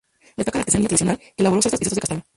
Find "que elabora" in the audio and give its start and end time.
1.19-1.61